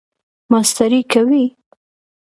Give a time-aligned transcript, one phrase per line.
[0.51, 1.43] ماسټری کوئ؟